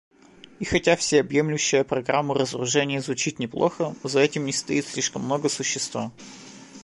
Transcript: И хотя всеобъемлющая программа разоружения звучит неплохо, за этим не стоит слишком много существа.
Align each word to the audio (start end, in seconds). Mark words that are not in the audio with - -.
И 0.59 0.65
хотя 0.65 0.95
всеобъемлющая 0.95 1.83
программа 1.83 2.33
разоружения 2.33 3.01
звучит 3.01 3.37
неплохо, 3.37 3.93
за 4.03 4.21
этим 4.21 4.45
не 4.45 4.51
стоит 4.51 4.87
слишком 4.87 5.21
много 5.23 5.47
существа. 5.47 6.11